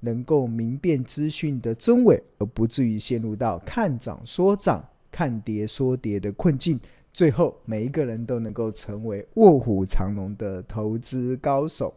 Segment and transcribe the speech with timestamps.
[0.00, 6.78] 能够明辨资讯的真伪，而不至于陷入到看涨说涨、看跌说跌的困境。
[7.12, 11.94] 最后，每一个人都能够成为卧虎藏龙的投资高手。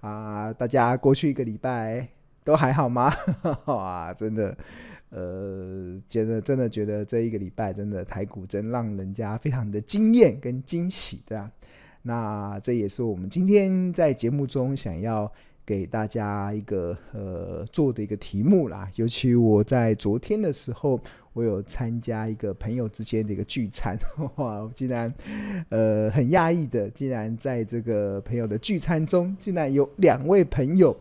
[0.00, 2.06] 啊，大家过去一个礼拜
[2.42, 3.12] 都还好吗？
[3.66, 4.56] 哇，真的。
[5.10, 11.50] 呃，觉得真的觉得这一个礼拜真的台股真让人家非常的惊艳跟惊喜，对吧？
[12.02, 15.30] 那这也是我们今天在节目中想要
[15.70, 18.90] 给大家一个呃做的一个题目啦。
[18.96, 21.00] 尤其我在昨天的时候，
[21.32, 23.96] 我有参加一个朋友之间的一个聚餐，
[24.34, 25.14] 哇，我竟然
[25.68, 30.96] 呃很讶异的，竟然在这个朋友的聚餐中，竟然有两位朋友。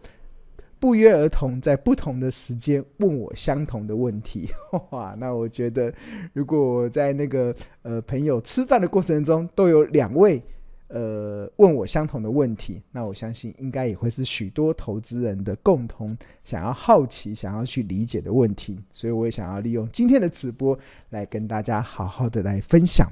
[0.80, 4.48] 不约而同，在不同的时间问我相同的问题，
[4.92, 5.14] 哇！
[5.18, 5.94] 那我觉得，
[6.32, 10.42] 如果我在那个呃朋友吃饭的过程中都有两位
[10.90, 18.78] 呃问我相同的问题，那我相信应该也会是许多投资人的共同想要好奇、想要去理解的问题。
[18.92, 20.78] 所以我也想要利用今天的直播
[21.10, 23.08] 来跟大家好好的来分享。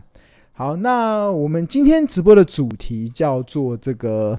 [0.53, 4.36] 好，那我们今天直播的主题叫做这个：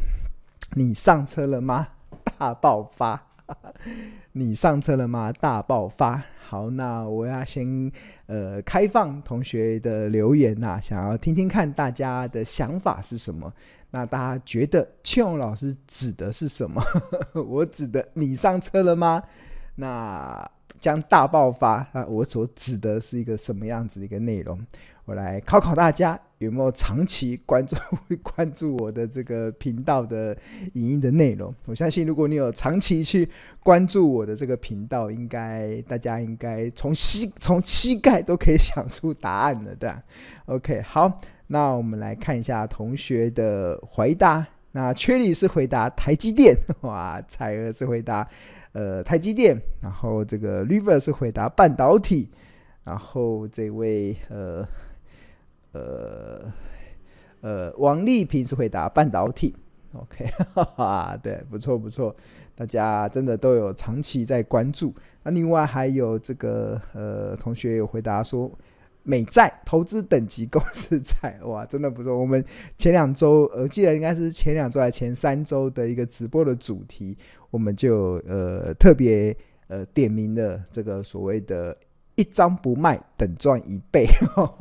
[0.74, 1.88] 你上车了吗？
[2.36, 3.27] 大爆发，
[4.32, 5.32] 你上车了吗？
[5.32, 6.22] 大爆发。
[6.48, 7.90] 好，那我要先
[8.26, 13.52] 呃开放同学的留言呐、啊，想要听听看大家的想法是什么。
[13.90, 16.82] 那大家觉得庆荣老师指的是什么？
[17.34, 19.22] 我指的你上车了吗？
[19.76, 24.58] 那将大爆发那，我所指的是一个什么样子的一个内容？
[25.04, 27.76] 我来考考大家有没有长期关注
[28.22, 30.36] 关注我的这个频道的
[30.74, 31.52] 影音的内容。
[31.66, 33.28] 我相信，如果你有长期去
[33.64, 40.00] 关注我的这个频道，应该大家应该从膝从膝盖都可以想出答案了，对吧
[40.46, 44.46] ？OK，好，那我们来看一下同学的回答。
[44.70, 48.28] 那缺里是回答台积电， 哇，彩儿是回答
[48.72, 52.30] 呃台积电，然后这个 River 是回答半导体，
[52.84, 54.64] 然后这位呃。
[55.78, 56.52] 呃
[57.40, 59.54] 呃，王丽平是回答半导体
[59.92, 62.14] ，OK， 哈哈，对，不错不错，
[62.56, 64.92] 大家真的都有长期在关注。
[65.22, 68.50] 那另外还有这个呃同学有回答说，
[69.04, 72.18] 美债投资等级公司债，哇，真的不错。
[72.18, 72.44] 我们
[72.76, 77.16] 前两周，我记得应该是前两周还前三周的一个直播的主题，
[77.50, 79.34] 我们就呃特别
[79.68, 81.76] 呃点名了这个所谓的。
[82.18, 84.08] 一张不卖等赚一倍，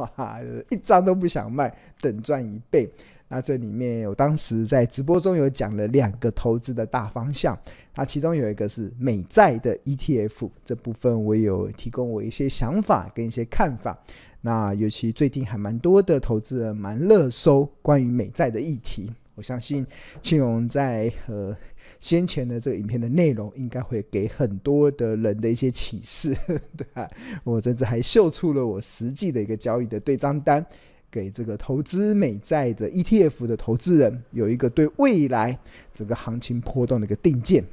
[0.70, 2.88] 一张都不想卖等赚一倍。
[3.28, 7.58] 那这里面我当时在直播中有讲了两个投资的大方向，
[7.96, 13.98] 那其中有一个是美债的 ETF，这部分我有提供我一些想法跟一些看法。
[14.42, 19.84] 那尤其最近还蛮多的投资人蛮热搜关于美债的议题，我相信
[20.22, 21.58] 庆荣在呃。
[22.00, 26.36] 先前的这个影片的内容应该会给很多的人的一些启示，
[26.78, 27.08] 对吧？
[27.44, 30.66] 我甚至还秀出了我实际的一个交易的对账单，
[31.10, 35.58] 给这个投资美债的 ETF 的投资人有一个对未来
[35.94, 37.64] 整个行情波动的一个定见。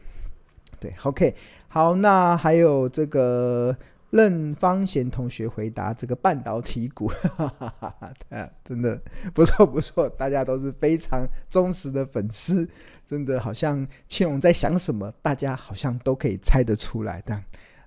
[0.81, 1.35] 对，OK，
[1.69, 3.77] 好，那还有这个。
[4.11, 8.97] 任方贤同学回答：“这个半导体股， 哈哈哈哈，真的
[9.33, 12.65] 不错不错，大家都是非常忠实的粉丝，
[13.07, 17.41] 真的好像庆荣在想什么，大家好像都可以猜得出来的。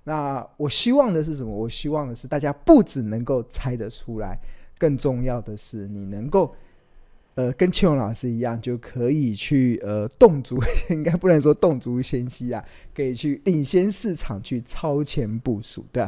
[0.04, 1.52] 那我希望的是什么？
[1.54, 4.38] 我希望的是大家不只能够猜得出来，
[4.78, 6.54] 更重要的是你能够。”
[7.38, 10.58] 呃，跟庆荣老师一样，就可以去呃动足，
[10.90, 16.04] 应该不能说动足先机啊，可以去领先市场，去超前部署，对？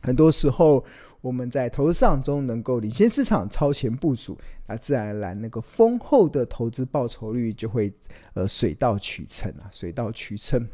[0.00, 0.82] 很多时候
[1.26, 7.92] 我们在投资市场中能够领先市场、超前部署，那自然而然那个丰厚的投资报酬率就会
[8.34, 10.68] 呃水到渠成啊，水到渠成。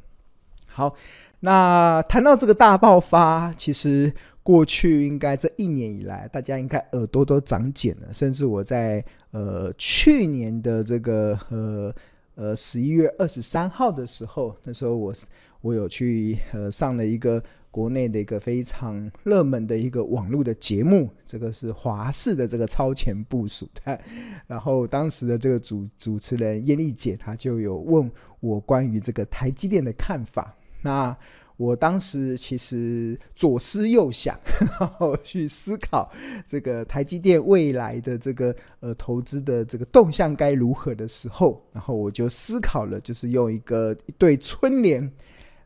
[0.67, 0.95] 好，
[1.41, 4.13] 那谈到这个大爆发，其实。
[4.45, 8.13] 过去应该这一年以来，大家应该耳朵都长茧了。
[8.13, 9.01] 甚至我在
[9.31, 11.95] 呃去年的这个呃
[12.35, 15.15] 呃十一月二十三号的时候，那时候我
[15.61, 17.41] 我有去呃上了一个
[17.73, 23.99] 国内的一个非常热门的一个网络的节目，这个是华视的这个超前部署的。
[24.47, 28.09] 然后当时的这个主主持人燕丽姐，她就有问
[28.39, 30.55] 我关于这个台积电的看法。
[30.83, 31.17] 那
[31.57, 34.37] 我当时其实左思右想，
[34.81, 36.11] 然后去思考
[36.49, 45.09] 这个台积电未来的这个呃投资的这个动向该如何的时候，然后我就思考了，就是用一个一对春联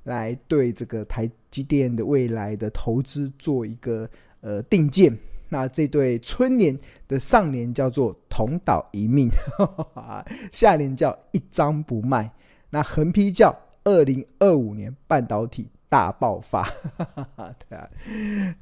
[0.06, 4.08] 来对这个台积电的未来的投资做一个
[4.40, 5.16] 呃定见。
[5.48, 6.76] 那这对春联
[7.06, 9.28] 的上联叫做“同岛一命”，
[10.50, 12.30] 下联叫“一张不卖”，
[12.70, 15.68] 那横批叫“二零二五年半导体”。
[15.88, 16.68] 大爆发，
[17.68, 17.88] 对啊，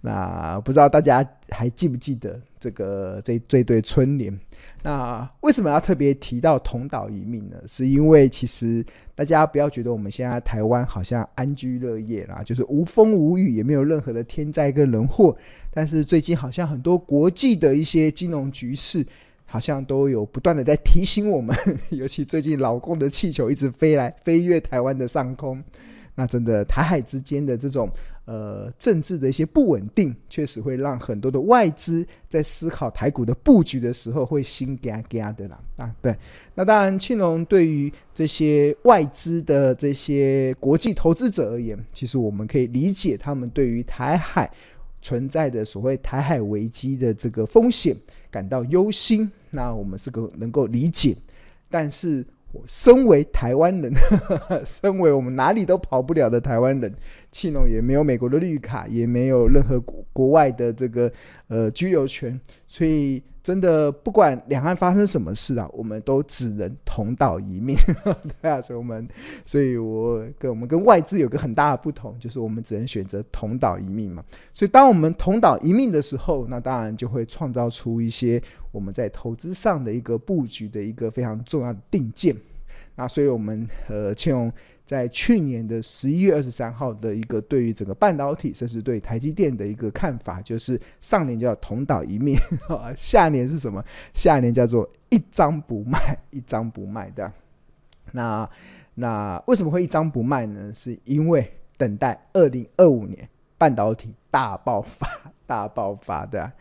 [0.03, 4.39] 那不知道大家还记不记得这个这这对春联？
[4.83, 7.57] 那为什么要特别提到同岛一命呢？
[7.67, 8.85] 是因为其实
[9.15, 15.35] 大家不要觉得我们现在台湾好像安居乐业啦，就是无风无雨，也没有任何的天灾跟人祸。
[15.71, 19.05] 但是最近好像很多国际的一些金融局势，
[19.47, 21.57] 好像都有不断的在提醒我们，
[21.91, 25.65] 尤其最近老公的气球一直飞来飞越台湾的上空。
[26.15, 27.91] 那真的台海之间的这种
[28.25, 35.93] 呃政治的一些不稳定，确实会让很多的外资在思考台股的布局的时候会心嘎嘎的啦啊。
[36.01, 36.17] 对，
[36.55, 44.49] 那当然庆隆对于这些外资的这些国际投资者而言，其实我们可以理解他们对于台海
[45.03, 47.97] 存在的所谓台海危机的这个风险
[48.31, 49.29] 感到忧心。
[49.51, 51.17] 那我们是个能够理解，
[51.69, 52.25] 但是。
[52.55, 53.93] 我身为台湾人，
[54.65, 56.95] 身为我们哪里都跑不了的台湾人，
[57.33, 61.11] 庆农也没有美国的绿卡，也没有任何国国外的这个
[61.49, 67.77] 呃居留权，所以真的不管两岸发生什么事啊，我们都只能同岛一命。
[68.43, 69.07] 对啊，所以我们，
[69.45, 74.25] 所以我跟我们跟外资有个很大的不同，就是我们只能选择同岛一命嘛。
[74.53, 78.43] 所以当我们同岛一命的时候，那当然就会创造出一些。
[78.73, 82.35] 我们在投资上的一个布局的一个非常重要的定见，
[82.97, 84.53] 那所以我们呃庆荣
[84.87, 92.39] 在去年的十一月二十三号的一个对于整个半导体，甚至对台积电的一个看法，就是上联叫同岛一面，
[92.97, 93.83] 下联是什么？
[94.13, 97.33] 下联叫做一张不卖，一张不卖的。
[98.13, 98.49] 那
[98.95, 100.71] 那为什么会一张不卖呢？
[100.75, 105.09] 是因为等待二零二五年半导体大爆发，
[105.47, 106.53] 大爆发的。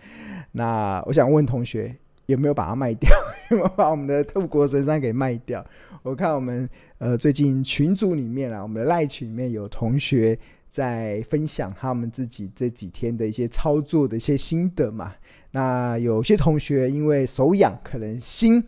[0.53, 1.95] 那我想问同学。
[2.27, 3.09] 有没有把它卖掉？
[3.51, 5.65] 有没有把我们的护国神山给卖掉？
[6.03, 10.37] 我看我们呃最近群组里面啊，我们的赖群里面有同学
[10.69, 15.13] 在分享他们自己这几天的一些操作的一些心得嘛。
[15.51, 18.63] 那有些同学因为手痒，可能心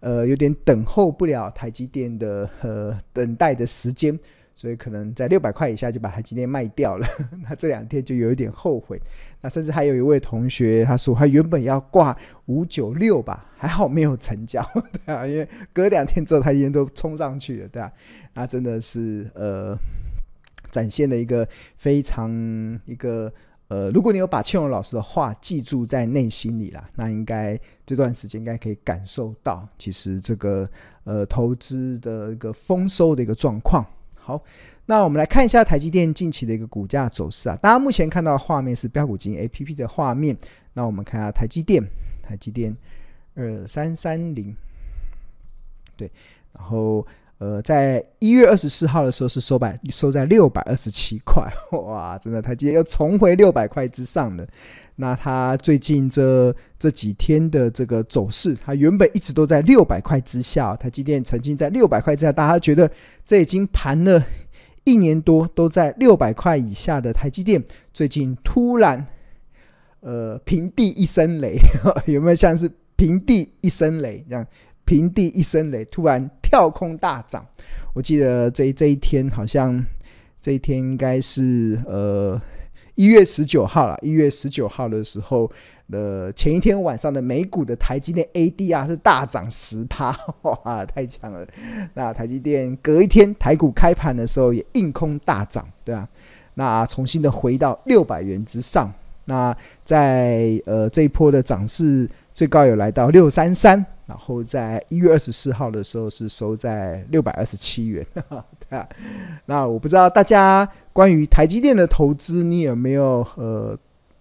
[0.00, 4.18] 呃有点等候不了台积电的呃等待的时间。
[4.56, 7.06] 所以可能在六百块以下就把台积电卖掉了，
[7.48, 9.00] 那这两天就有一点后悔。
[9.42, 12.16] 那甚至还有一位同学，他说他原本要挂
[12.46, 14.62] 五九六吧，还好没有成交，
[15.06, 17.90] 对啊，因为隔两天之后他已经都冲上去了，对啊，
[18.34, 19.76] 那真的是呃，
[20.70, 22.30] 展现了一个非常
[22.84, 23.32] 一个
[23.68, 30.68] 呃，如果你有把庆荣老师的话记住在内心里啦，那应该这段时间应该可以感受到，其实这个
[31.04, 33.86] 呃投资的一个丰收的一个状况。
[34.30, 34.40] 好，
[34.86, 37.56] 那我们来看一下台积电近期的一个股价走势啊。
[37.56, 40.36] 大家目前看到画面是标股金 A P P 的画面。
[40.74, 41.82] 那我们看下台积电，
[42.22, 42.76] 台积电
[43.34, 44.54] 二三三零，
[45.96, 46.08] 对，
[46.52, 47.04] 然后
[47.40, 54.46] 呃，在一月二十四号的时候是收百收在六百二十七块， 哇，真的台积电又重回六百块之上了。
[54.96, 60.76] 那它最近这这几天的这个走势，它原本一直都在六百块之下。
[60.76, 62.90] 台积电曾经在六百块之下，大家觉得
[63.24, 64.22] 这已经盘了
[64.84, 69.06] 一年多都在六百块以下的台积电，最近突然
[70.00, 71.56] 呃平地一声雷，
[72.06, 74.46] 有没有像是平地一声雷这样？
[74.90, 77.46] 平地一声雷，突然跳空大涨。
[77.92, 79.84] 我记得这这一天好像
[80.42, 82.40] 这一天应该是呃。
[82.96, 85.50] 一月十九号了，一月十九号的时候，
[85.90, 91.46] 呃，前一天晚上的美股的台积电 ADR 是大涨十趴， 哇，太强了！
[91.94, 96.06] 那台积电隔一天台股开盘的时候也硬空大涨，对啊，
[96.54, 98.92] 那重新的回到六百元之上。
[99.24, 108.04] 那在呃这一波的涨势最高有来到六三三，然后在一月二十四号的时候是收在六百二十七元，
[108.68, 108.88] 对啊。
[109.46, 110.68] 那我不知道大家。
[110.92, 113.78] 关于台积电的投资，你有没有呃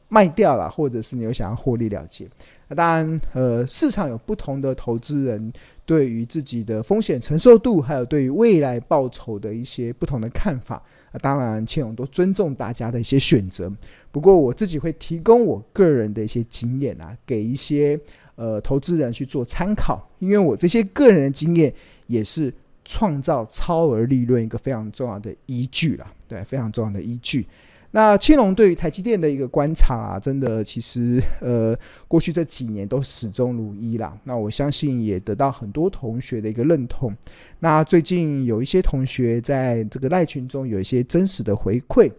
[0.07, 2.29] 卖掉了，或者是你有想要获利了结？
[2.67, 5.51] 那当然，呃，市场有不同的投资人
[5.83, 10.75] 对于自己的风险承受度，还有对于未来报酬的一些不同的看法。
[11.11, 13.69] 啊，当然，庆隆都尊重大家的一些选择。
[14.11, 17.99] 不过，我自己会提供我个人的一些经验啊，给一些
[18.39, 21.73] 呃投资人去做参考，因为我这些个人的经验
[22.07, 22.51] 也是。
[22.85, 27.45] 创造超额利润一个非常重要的依据了，对，非常重要的依据。
[27.91, 31.77] 那青龙对于台积电的一个观察啊，真的其实呃，
[32.07, 34.17] 过去这几年都始终如一啦。
[34.23, 37.15] 那我相信也得到很多同学的一个认同。
[37.59, 42.11] 那最近有一些同学在这个赖群中有一些真实的回馈。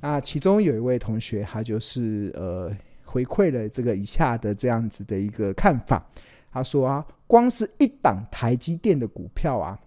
[0.00, 2.70] 那其中有一位同学，他就是呃
[3.08, 6.06] 回馈了这个以下的这样子的一个看法。
[6.52, 9.78] 他说啊，光是一档台积电的股票啊，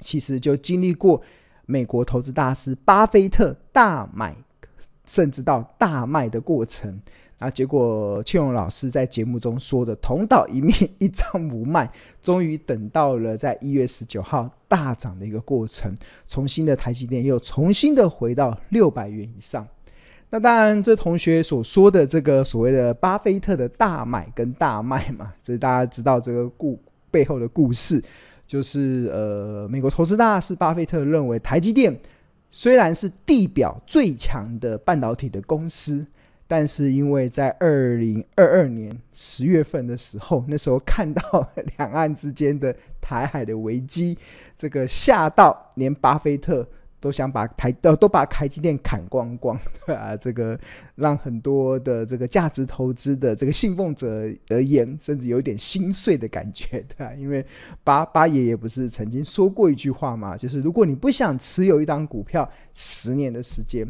[0.00, 1.22] 其实就经历过
[1.66, 4.36] 美国投资大师巴菲特大买。
[5.06, 7.00] 甚至到大卖的过程，
[7.38, 15.94] 啊，结果庆荣老师在节目中说的“同岛一命，一张不卖”，终于等到了在一月十九号大涨的一个过程，
[16.28, 19.66] 重新的台积电又重新的回到六百元以上。
[20.30, 26.78] 那当然，这同学所说的这个所谓的巴菲特的大买跟大卖嘛，这大家知道这个故
[27.10, 28.02] 背后的故事，
[28.46, 31.98] 就是呃，美国投资大师巴菲特认为台积电。
[32.50, 36.06] 虽然是地表最强的半导体的公司，
[36.46, 41.22] 但是因为在二零二二年十月份的时候，那时候看到
[41.76, 44.16] 两岸之间的台海的危机，
[44.56, 46.66] 这个吓到连巴菲特。
[47.00, 50.58] 都想把台呃都把台积电砍光光， 啊，这个
[50.96, 57.44] 让很多的这个价值投资的这个信奉者而言，甚至有点心碎的感觉， 对啊，因为
[57.84, 63.86] 巴巴爷爷不是曾经说过一句话嘛，就是如果你不想持有一档股票十年的时间，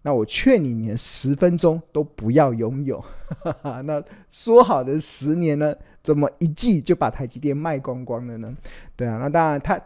[0.00, 3.04] 那我劝你连十分钟都不要拥有。
[3.84, 8.56] 那说好的十年呢，怎么一季就把台积电卖光光了呢？
[8.96, 9.78] 对啊，那当然他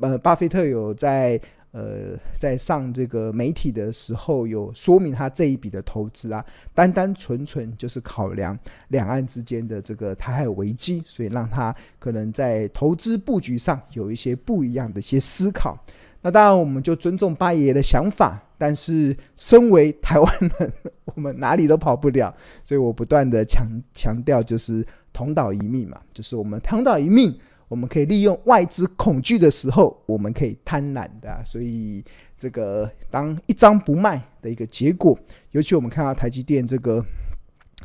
[0.00, 1.40] 呃，巴菲特有在。
[1.78, 6.44] 呃，在上这个媒体的时候，有说明他这一笔的投资啊，
[6.74, 8.58] 单单纯纯就是考量
[8.88, 15.78] 两岸之间的这个台海危机，所以让他可能在投资布局上有一些不一样的一些思考。
[16.22, 20.72] 那当然，我们就尊重八爷爷的想法，但是身为台湾人，
[21.14, 27.38] 我们哪里都跑不了，所以我不断的强强调，就是同岛一命嘛，就是我们同岛一命。
[27.68, 32.02] 我们可以利用外资恐惧的时候，我们可以贪婪的、所以
[32.38, 35.18] 这个当一张不卖的一个结果，
[35.50, 37.04] 尤其我们看到台积电这个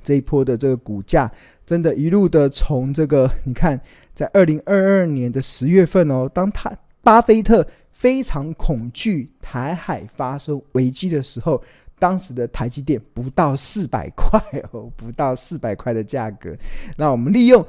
[0.01, 1.29] 这一波的这个股价，
[1.65, 3.77] 真的一路的从这个你看，
[4.15, 6.71] 在二零二二年的十月份哦，当他
[7.01, 11.61] 巴菲特非常恐惧台海发生危机的时候，
[11.99, 16.55] 当时的台积电不到四百块哦，不到四百块的价格，
[16.95, 17.65] 那我们利用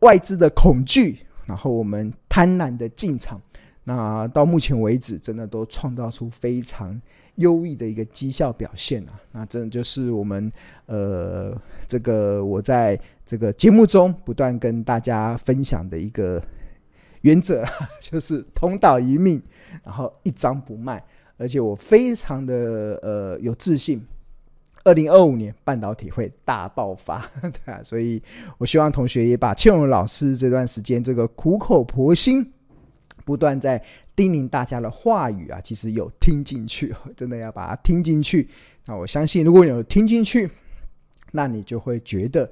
[0.00, 1.20] 外资的恐惧。
[1.46, 3.40] 然后我们贪婪的进场，
[3.84, 7.00] 那到目前为止，真的都创造出非常
[7.36, 9.20] 优异的一个绩效表现啊！
[9.32, 10.50] 那真的就是我们
[10.86, 11.54] 呃，
[11.86, 16.42] 这个我在这个节目中不断跟大家分享的一个
[17.22, 17.64] 原则，
[18.00, 19.42] 就是同岛一命，
[19.82, 21.04] 然后一张不卖，
[21.36, 24.04] 而且我非常的呃有自信。
[24.84, 28.22] 二零二五年半导体会大爆发， 对啊，所以
[28.58, 32.52] 我希望同学也把庆隆老师这段时间这个苦口婆心、
[33.24, 33.82] 不断在
[34.14, 38.48] 叮咛大家的话语啊，其实有听进去，真的要把它听进去。
[38.86, 40.50] 那我相信，如果你有听进去，
[41.32, 42.50] 那你就会觉得。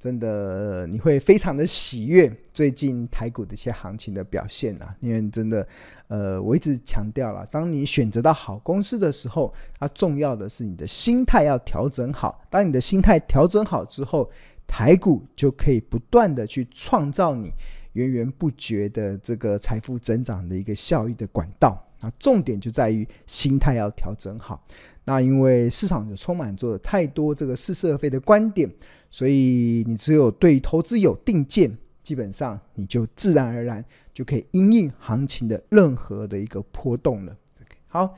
[0.00, 5.68] 真的，你会非常的喜悦最近台股的一些行情的表现啊，因为真的，
[6.08, 12.42] 呃，我一直强调了，当你选择到好公司的时候，它重要的是你的心态要调整好。
[12.48, 14.30] 当你的心态调整好之后，
[14.66, 17.52] 台股就可以不断的去创造你
[17.92, 21.86] 源源不绝的这个财富增长的一个效益的管道。
[22.00, 24.64] 啊，重点就在于心态要调整好。
[25.04, 28.66] 那因为市场就充满着太多这个似是而非的观点。
[29.10, 37.36] 所以你只有对投资有定见，基本上你就自然而然就可以因应行情的任何的一个波动了。
[37.60, 38.14] OK，好，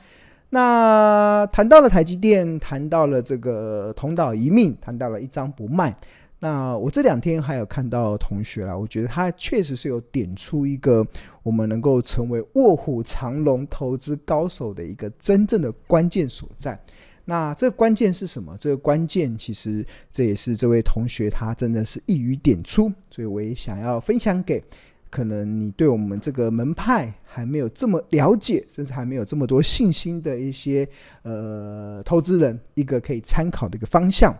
[0.51, 5.97] 那谈到了台积电，谈到了这个同岛一命，谈到了一张不卖。
[6.39, 11.05] 那我这两天还有看到同学啦，我觉得他确实是有点出一个
[11.41, 16.77] 我们能够成为卧虎藏龙投资高手的一个真正的关键所在。
[17.25, 18.57] 那这个关键是什么？
[18.59, 24.61] 这个关键其实这也是这位同学他真的是一语点出，所以我也想要分享给
[25.09, 30.87] 可能你对我们这个门派还没有这么了解，甚至还没有这么多信心的一些
[31.21, 34.35] 呃投资人一个可以参考的一个方向。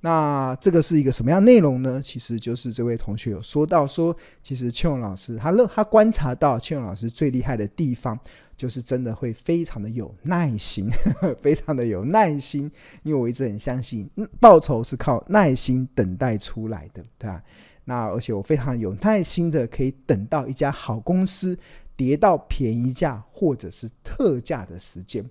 [0.00, 2.00] 那这个是一个什么样内容呢？
[2.02, 8.18] 其实就是这位同学有说到说，其实庆隆老师他乐他观察到庆隆老师最厉害的地方。
[8.56, 10.90] 就是真的会非常的有耐心，
[11.40, 12.68] 非常的有耐心，
[13.04, 17.40] 因为我一直很相信，报酬是靠耐心等待出来的，对吧？
[17.84, 21.56] 那而且我非常有耐心的可以等到一家好公司
[21.94, 25.24] 跌到便宜价或者是特价的时间。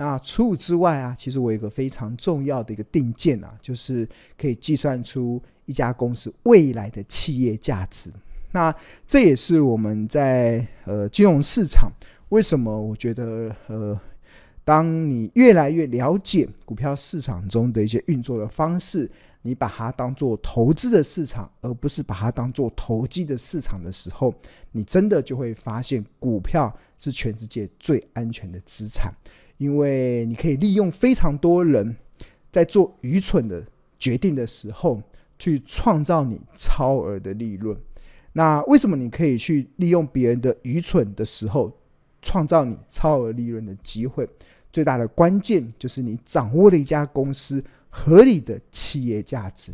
[0.00, 8.10] 那除此之外啊，其实我有一个非常重要的一个定见啊，就是可以计算出一家公司未来的企业价值。
[8.50, 8.74] 那
[9.06, 11.92] 这也是我们在呃金融市场
[12.30, 14.00] 为什么我觉得呃，
[14.64, 19.10] 当你越来越了解股票市场中的一些运作的方式，
[19.42, 24.32] 你把它当做投资的市场，而不是把它当做投机的市场的时候，
[24.72, 29.12] 你真的就会发现股票是全世界最安全的资产。
[29.60, 31.94] 因为你可以利用非常多人
[32.50, 33.62] 在做愚蠢的
[33.98, 35.02] 决定的时候，
[35.38, 37.76] 去创造你超额的利润。
[38.32, 41.70] 那为什么你可以去利用别人的愚蠢的时候，
[42.22, 44.26] 创造你超额利润的机会？
[44.72, 49.70] 最大的关键就是你掌握了一家公司合理的企业价值。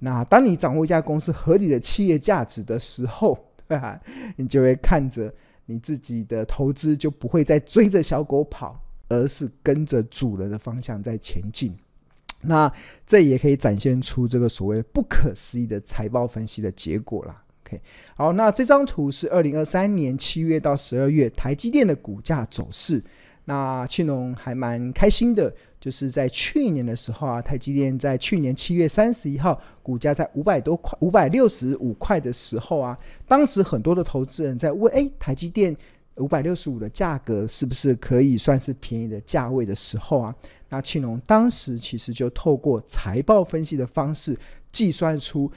[0.00, 4.00] 那当你掌握一家公司合理的企业价值的时候，对 吧？
[4.36, 5.32] 你就会看着
[5.66, 8.82] 你自己的投资就不会再追着小狗跑。
[9.10, 11.76] 而是跟着主人的方向在前进，
[12.40, 12.72] 那
[13.04, 17.42] 这也可以展现出这个所谓不可思议的财报分析的结果啦。
[17.66, 17.80] OK，
[18.16, 23.02] 好，那这张图是二零二三年七月到十二月台积电的股价走势。
[23.46, 35.76] 那庆隆还蛮开心的，就是在去年的时候啊，台积电在去年七月三十一号股价在五百多块、五百六十五块的时候啊，当时很多的投资人在问：哎，台积电。
[36.16, 40.34] 五百六十五的价格是不是可以算是便宜的价位的时候啊？
[40.68, 44.38] 那庆隆当时其实就透过财报分析的方式
[44.70, 45.50] 计算出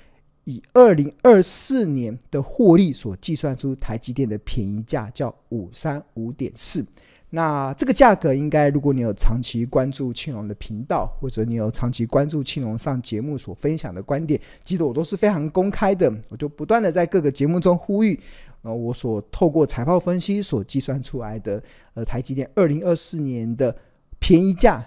[0.45, 6.85] 以二零二四年的获利所计算出台积电的便宜价叫五三五点四。
[7.29, 18.19] 那这个价格应该，如果你有长期关注庆隆的频道，或者你有长期关注庆隆上节目所分享的观点，记得我都是非常公开的，我就不断的在各个节目中呼吁。
[18.63, 21.61] 呃，我所透过财报分析所计算出来的，
[21.93, 23.75] 呃，台积电二零二四年的
[24.19, 24.83] 便宜价，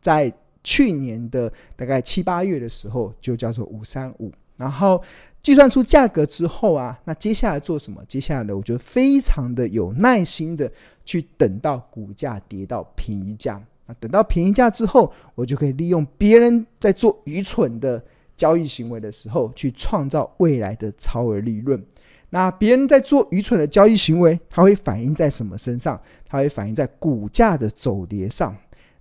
[0.00, 0.32] 在
[0.64, 5.02] 去年的大概七八月的时候就叫做五三五，然后
[5.42, 8.00] 计算出价格之后啊，那接下来做什么？
[8.06, 10.70] 接下来呢，我就非常的有耐心的
[11.04, 18.00] 去等到股价跌到便宜价，那等到便宜价之后，我就可以利用别人在做愚蠢的
[18.36, 21.82] 交易行为的时候，去创造未来的超额利润。
[22.30, 25.98] 那别人在做愚蠢的交易行为，它会反映在什么身上？
[26.26, 28.54] 它会反映在股价的走跌上。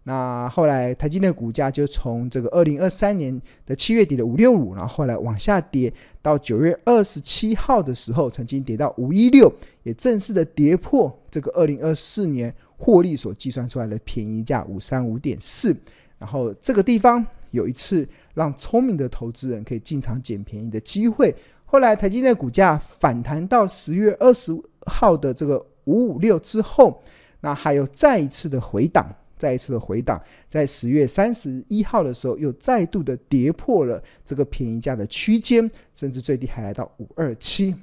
[0.03, 9.51] 那后来台积电股价就从这个二零二三年的七月底的五六五，然后后来往下跌到九月二十七号的时候，曾经跌到五一六，
[9.83, 15.75] 也正式的跌破这个二零二四年获利所计算出来的便宜价五三五点四。
[16.17, 21.35] 然后这个地方有一次让聪明的投资人可以进场捡便宜的机会。
[21.69, 27.03] 后来台积电股价反弹到十月二十号的这个五五六之后，
[27.41, 29.05] 那还有再一次的回档，
[29.37, 30.17] 再一次的回档，
[30.49, 37.75] 在十月三十一号的时候又再度的跌破了这个便宜价的区间，甚至最低还来到五二七。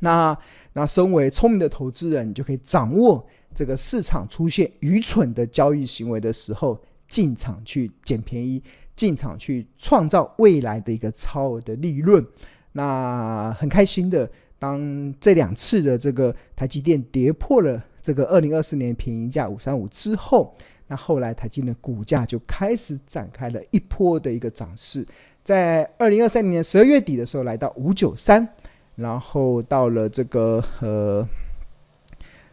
[0.00, 0.36] 那
[0.72, 3.22] 那身为聪明的投资人，你就可以掌握
[3.54, 8.62] 这个市场出现愚蠢的交易行为的时候，进场去捡便宜，
[8.96, 12.26] 进场去创造未来的一个超额的利润。
[12.72, 20.54] 那很开心的，当这两次的这个台积电跌破了这个二零二四年便宜价五三五之后，
[20.86, 25.06] 那后来台积电的股价就开始展开了一波的一个涨势，
[25.44, 28.48] 在二零二三年十二月底的时候来到五九三，
[28.96, 31.28] 然后到了这个呃，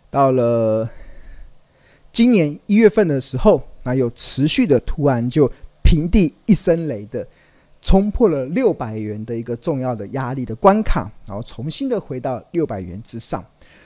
[0.10, 0.90] 到了
[2.12, 5.50] 今年一月份的时候，那又持续的突然就
[5.82, 7.26] 平地一声雷的。
[7.82, 13.44] 冲破了六百元的一个重要的压力的关卡，然后重新的回到六百元之上。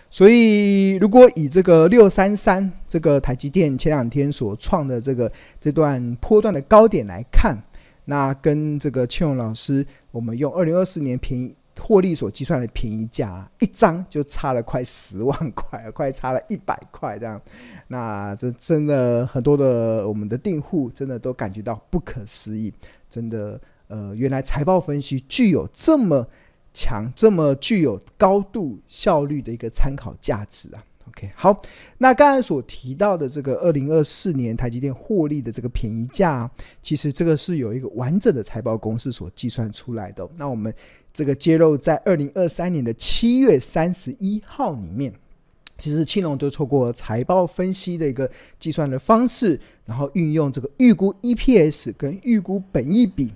[0.09, 7.57] 所以，如果以这个六三三这个台积电前两天所创的这个这段波段的高点来看，
[8.05, 17.41] 那跟这个庆荣老师我们用二零二四年便宜获利所计算的便宜价，一张就差了快十万块， 快差了一百块这样。
[17.87, 22.71] 那这真的很多的我们的订户真的都感觉到不可思议，
[23.09, 23.59] 真的。
[23.87, 26.27] 呃，原来财报分析具有这么
[26.73, 30.83] 强、这么具有高度效率的一个参考价值啊。
[31.09, 31.61] OK，好，
[31.97, 36.49] 那刚才所提到的这个二零二四年台积电获利的这个便宜价，
[36.81, 40.27] 其实这个是有一个完整的财报公式所计算出来的。
[40.37, 40.73] 那我们
[41.13, 45.13] 这个揭露在二零二三年的七月三十一号里面，
[45.77, 53.31] 其实青龙就透过财报分析的一个计算的方式，然后运用这个预估 EPS 跟预估本益比。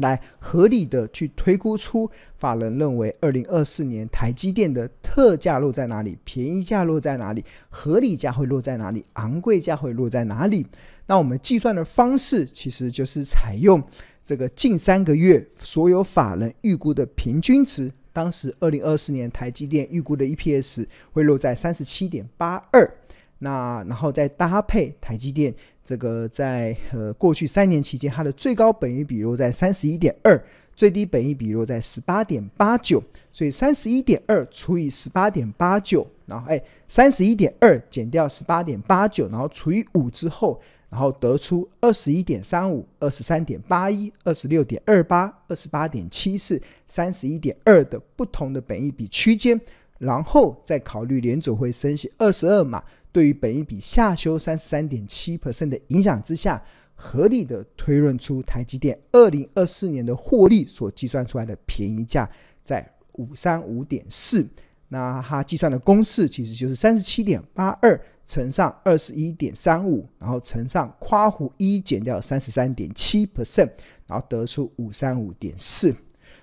[0.00, 10.66] 来合理的去推估出法人认为二零二四年台积电的特价落在哪里，便宜价落在哪里，合理价会落在哪里，昂贵价会落在哪里。
[11.06, 13.82] 那我们计算的方式其实就是采用
[14.24, 17.92] 这个近三个月所有法人预估的平均值。
[18.12, 22.96] 当时二零二四年台积电预估的 EPS 会落在三十七点八二。
[23.42, 30.40] 那然后再搭配台积电这个在呃过去三年期间，它的最高本益比落在三十一点二，
[30.76, 49.60] 最低本益比落在十八点八九，所以三十一点二除以十八点八九，然后哎三十一点二减掉十八点八九，然后除以五之后，然后得出二十一点三五、二十三点八一、二十六点二八、二十八点七四、三十一点二的不同的本益比区间，
[49.98, 52.82] 然后再考虑联准会升息二十二码。
[53.12, 56.62] 对于本一比下修三十三点七 percent 的影响之下，
[56.94, 62.28] 合理的推论出台积电二零二四年的获利所计算出来的便宜价
[62.64, 64.46] 在五三五点四。
[64.88, 73.70] 那它计算的公式其实就是三十七点八二乘上二十一点三五，然后乘上括弧一减掉三十三点七 percent，
[74.06, 75.94] 然后得出五三五点四。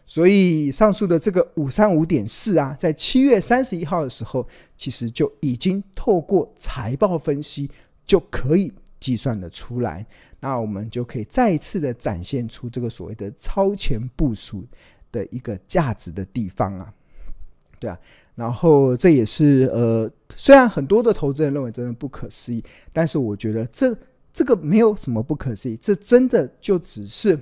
[0.09, 7.69] 所以上述的这个五三五点四啊，在七月三十一号的时候，其实就已经透过财报分析
[8.05, 10.07] 就可以计算得出来。
[10.39, 14.65] 那我们就可以再一次的展现出这个所谓的超前部署
[15.11, 16.93] 的一个价值的地方啊，
[17.77, 17.99] 对啊。
[18.35, 23.93] 然后这也是呃，虽然很多的投资人认为真的不可思议，但是我觉得这
[24.31, 27.37] 这个没有什么不可思议，这真的就只是。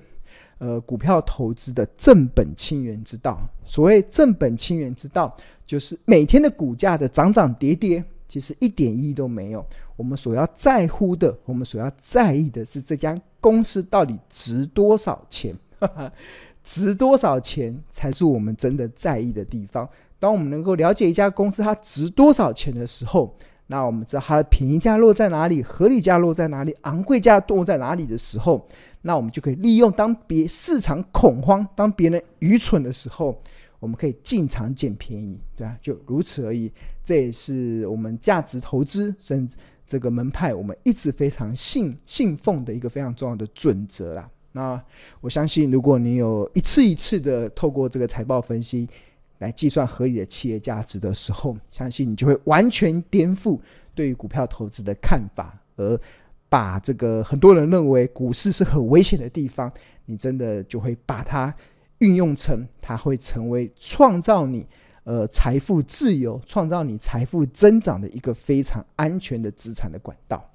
[0.58, 3.40] 呃，股票投资的正本清源之道。
[3.66, 9.66] 所谓正本清源之道，就是每天的股价的涨涨跌跌，其实一点意义都没有。
[9.98, 15.56] 我们所要在乎的，我们所要在意的是这家公司到底值多少钱，
[16.64, 19.88] 值多少钱才是我们真的在意的地方。
[20.20, 23.36] 当我们能够了解一家公司它值多少钱的时候，
[23.68, 28.68] 那我们知道它的便宜价落在哪里，合理价落在哪里，昂贵价落在哪里的时候。
[29.08, 33.40] 那我们就可以利用当别市场恐慌、当别人愚蠢的时候，
[33.80, 35.78] 我们可以进场捡便宜，对吧？
[35.80, 36.72] 就如此而已。
[37.04, 39.56] 这也是我们价值投资甚至
[39.88, 44.28] 这个门派，我们一直非常信 信奉的一个非常重要的准则啦。
[44.54, 44.84] 那
[45.22, 48.90] 我相信，如果你有一次一次的透过这个财报分析
[49.38, 53.60] 来计算合理的企业价值的时候，相信你就会完全颠覆
[53.94, 56.02] 对于股票投资的看法，而。
[56.48, 59.72] 把这个很多人认为股市是很危险的地方，
[60.06, 61.54] 你真的就会把它
[62.00, 64.66] 运用成，它会成为创造你
[65.04, 70.50] 呃财富自由、创造你财富增长的一个非常安全的资产的管道。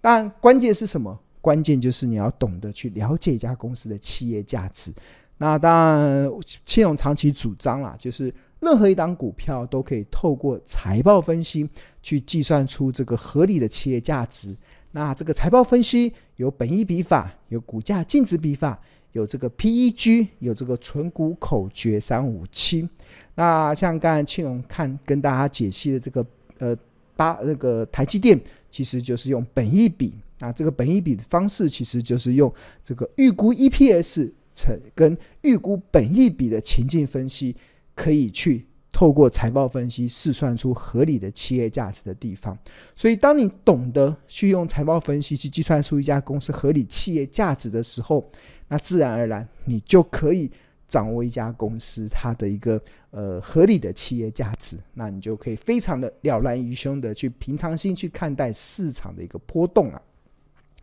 [0.00, 1.18] 当然，关键是什么？
[1.40, 4.92] 关键就是你要懂得去了解一家公司的企业价值。
[5.36, 6.30] 那当然，
[6.64, 11.68] 千勇长期主张啦，就是任何一档股票都可以透过财报分析
[12.02, 14.56] 去计算出这个合理的企业价值。
[14.92, 18.80] 那这个财报分析有本益比法，有股价净值比法，
[19.12, 22.88] 有这个 PEG，有这个存股口诀三五七。
[23.34, 26.26] 那像刚才庆隆看跟大家解析的这个
[26.58, 26.76] 呃
[27.14, 30.12] 八那个台积电，其实就是用本益比。
[30.40, 37.54] 那这个本益比的方式，其实就是用这个预估 EPS 乘跟预估本益比的情境分析，
[37.94, 38.64] 可以去。
[38.90, 42.58] 透过财报分析试算出合理的企业价值的地方，
[42.96, 48.28] 所以当你懂得去用财报分析去计算出一家公司合理企业价值的时候，
[48.66, 50.50] 那自然而然你就可以
[50.88, 60.02] 掌握一家公司它的一个呃合理的企业价值，那你就可以非常的了然于胸的去平常心去看待市场的一个波动啊。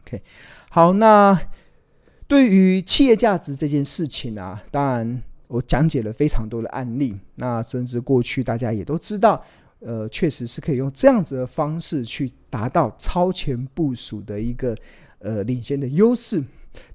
[0.05, 0.21] OK，
[0.69, 1.37] 好，那
[2.27, 5.21] 对于企业价值这件事情啊，当然。
[5.47, 9.43] 我讲解了非常多的案例，那甚至过去大家也都知道，
[9.79, 14.75] 呃，确实是可以用这样子的方式去达到超前部署的一个
[15.19, 16.43] 呃领先的优势。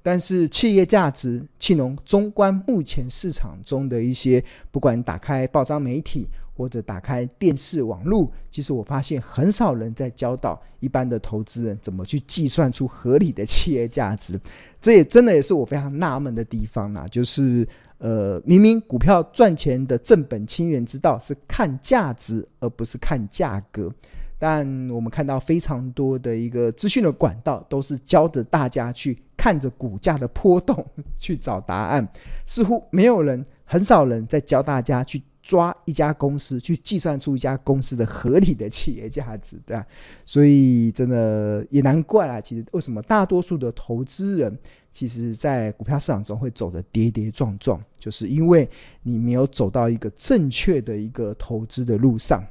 [0.02, 14.38] 但是企业价值，气农中观目前市场中的一些，不管打开报章媒体或者打开电视网络，其实我发现很少人在教导一般的投资人怎么去计算出合理的企业价值。
[14.82, 17.66] 这也真的也是我非常纳闷的地方啦，就是。
[18.00, 23.92] 呃，明明股票赚钱的正本清源之道是看价值，而不是看价格。
[24.38, 30.82] 但我们看到非常多的一个资讯的管道，都是教着大家去看着股价的波动
[31.20, 32.08] 去找答案，
[32.46, 39.86] 似乎没有人，很少人在教大家去抓一家公司，去计算出一家公司的合理的企业价值，对吧？
[40.26, 44.58] 所以真的也难怪啊，其实为什么大多数的投资人，
[44.92, 48.68] 其实在股票市场中会走得跌跌撞撞，就是因为
[49.02, 52.44] 你没有走到一个正确的一个投资的路上。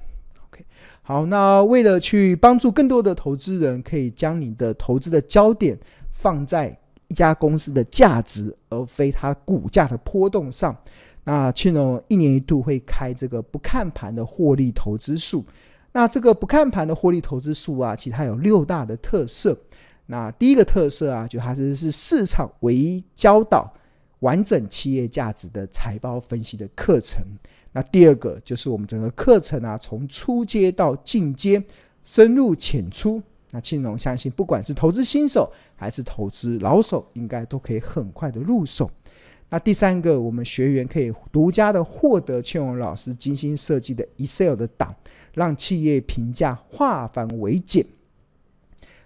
[0.48, 0.66] OK，
[1.04, 5.78] 好，那为了去帮助更多的投资人，可以将你的投资的焦点
[6.10, 6.76] 放在
[7.08, 10.76] 一家公司的价值，而非它股价的波动上。
[11.30, 15.46] 那庆隆一年一度会开这个不看盘的获利投资术。
[15.92, 19.56] 那这个不看盘的获利投资术啊，其实它有六大的特色。
[20.08, 23.72] 那第一个特色啊，就它是是市场唯一教导
[24.22, 27.24] 完整企业价值的财报分析的课程。
[27.74, 31.64] 那第二个就是我们整个课程啊，从初阶到进阶，
[32.04, 33.22] 深入浅出。
[33.52, 38.90] 那庆隆相信，不管是投资新手还是投资老手，应该都可以很快的入手。
[39.50, 44.96] 那第三个，我们学员可以独家的获得庆荣老师精心设计的 Excel 的档，
[45.34, 47.86] 让企业评价化繁为简。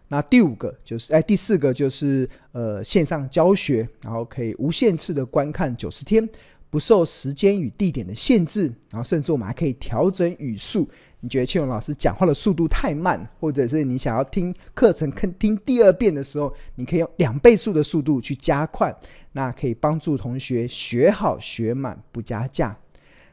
[0.09, 6.27] 那第五个就是，哎，第四个就是呃线上教学，然后可以无限次的观看九十天，
[6.69, 10.87] 不受时间与地点的限制，然后甚至我们还可以调整语速。
[11.23, 15.09] 你觉得庆隆老师讲话的速度太慢，或者是你想要听课程
[15.39, 18.93] 听第二遍的时候，你可以用两倍速的速度去加快，
[19.31, 22.77] 那可以帮助同学学好学满不加价。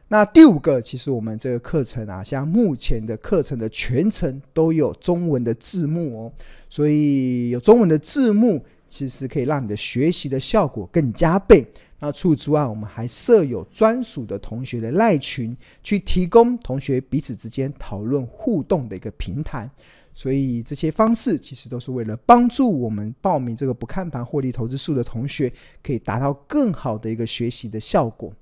[0.06, 6.32] 那第五个，其实我们这个课程啊，像目前的课程的全程都有中文的字幕哦，
[6.68, 11.66] 所以有中文的字幕，其实可以让你的学习的效果更加倍。
[12.00, 19.70] 那除此之外，我们还设有专属的同学的赖群，去提供同学彼此之间讨论互动的一个平台。
[20.12, 28.32] 所以这些方式其实都是为了帮助我们报名这个不看盘获利投资术的同学，可以达到更好的一个学习的效果。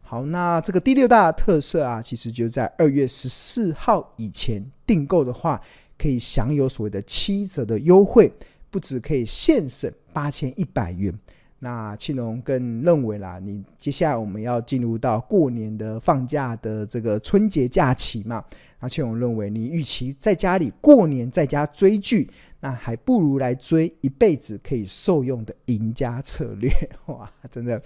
[0.00, 5.60] 好，那这个第六大特色啊，其实就在二月十四号以前订购的话，
[5.98, 8.32] 可以享有所谓的七折的优惠，
[8.70, 11.12] 不止可以现省八千一百元。
[11.60, 18.44] 那庆龙更认为啦，你接下来我们要进入到过年的放假的这个春节假期嘛？
[18.80, 26.70] 那庆龙认为，你与其在家里过年在家追剧，那还不如来追一辈子可以受用的赢家策略。
[27.06, 27.82] 哇，真的，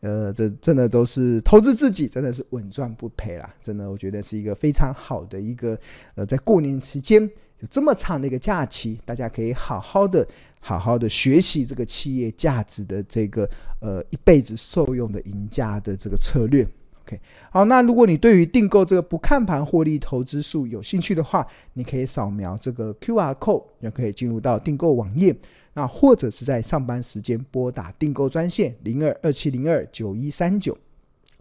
[0.00, 3.54] 呃，这真的都是投资自己，真的是稳赚不赔啦！
[3.60, 5.78] 真的，我觉得是一个非常好的一个，
[6.14, 10.26] 呃，在过年期间有这么长的一个假期，大家可以好好的。
[10.62, 13.48] 好好的学习这个企业价值的这个
[13.80, 16.62] 呃一辈子受用的赢家的这个策略。
[17.02, 17.18] OK，
[17.50, 25.34] 好，那如果你对于订购这个不看盘获利投资术有兴趣的话，你可以扫描这个 QR code，就可以进入到订购网页。
[25.72, 30.76] 那或者是在上班时间拨打订购专线零二二七零二九一三九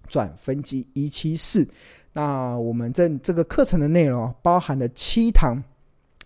[0.07, 1.67] 转分机一七四。
[2.13, 5.61] 那我们这这个课程的内容包含了七堂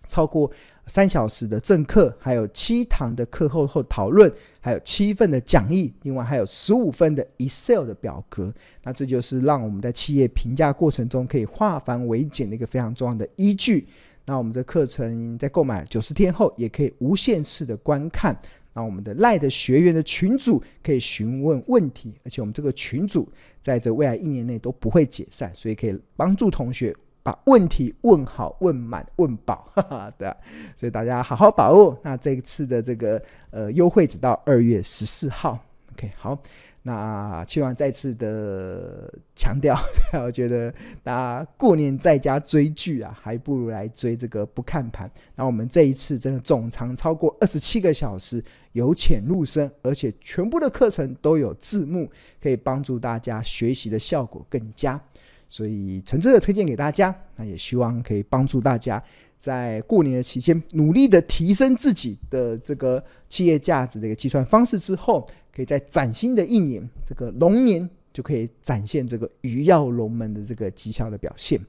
[0.06, 0.48] 超过。
[0.86, 8.52] 三小时的正课，还有七堂的课后后讨论，还有七份的讲义，另外还有十五份的 Excel 的表格。
[8.82, 13.86] 那这就是让我们在企业评价过程中可以化繁为简的一个非常重要的依据。
[14.26, 18.38] 那我们的课程在购买九十天后，也可以无限次的观看。
[18.72, 26.94] 那我们的赖的学员的群组可以询问问题，而且我们这个群组在这未来一年内都不会解散，所以可以帮助同学。
[27.24, 30.28] 把问题问好、问满、问饱， 哈哈，对，
[30.76, 31.98] 所以大家好好把握。
[32.02, 35.58] 那这一次的这个呃优惠只到二月十四号
[35.94, 36.38] ，OK，好。
[36.86, 39.74] 那希望再次的强调，
[40.22, 40.70] 我觉得
[41.02, 45.10] 大家过年在家追剧啊，还不如来追这个不看盘。
[45.34, 52.06] 那我们这一次真的总长超过二十七个小时，由浅入深，而且全部的课程都有字幕，
[52.38, 55.00] 可以帮助大家学习的效果更佳。
[55.48, 59.02] 所以诚挚的推荐给大家，那也希望可以帮助大家
[59.38, 71.60] 在过年的期间努力的提升自己的这个企业价值的一个计算方式之后，可以在崭新的一年这个龙年就可以展现这个鱼跃龙门的这个绩效的表现。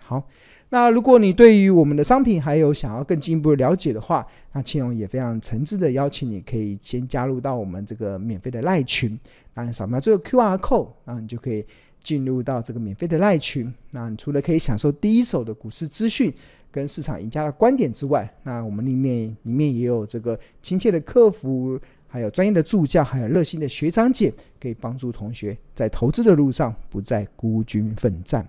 [0.00, 0.22] 好，
[0.68, 9.18] 那如果你对于我们的商品还有想要更进一步的了解的话，那庆隆也非常诚挚的邀请你可以先加入到我们这个免费的赖群，
[9.54, 11.64] 那扫描这个 QR code，那你就可以。
[12.02, 16.32] 进入到这个免费的赖群，那你除了可以享受第一手的股市资讯
[16.70, 28.46] 跟市场赢家的观点之外，那我们里面里面也有这个亲切的客服，还有专业的助教，还有热心的学长姐，可以帮助同学在投资的路上不再孤军奋战。